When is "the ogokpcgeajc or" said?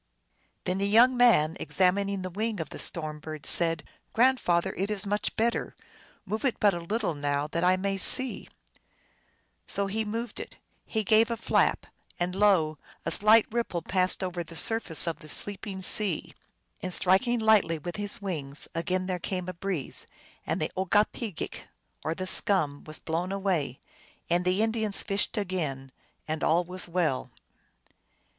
20.59-22.15